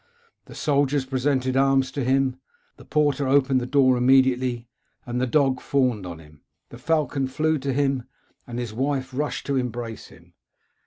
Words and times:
The 0.45 0.55
soldiers 0.55 1.05
presented 1.05 1.55
arms 1.55 1.91
to 1.91 2.03
him, 2.03 2.37
the 2.77 2.85
porter 2.85 3.27
opened 3.27 3.61
immediately, 3.61 4.67
the 5.05 5.27
dog 5.27 5.61
fawned 5.61 6.07
on 6.07 6.17
him, 6.17 6.41
the 6.69 6.79
falcon 6.79 7.27
flew 7.27 7.59
to 7.59 7.71
him, 7.71 8.05
and 8.47 8.57
his 8.57 8.73
wife 8.73 9.11
rushed 9.13 9.45
to 9.45 9.57
embrace 9.57 10.07
him. 10.07 10.33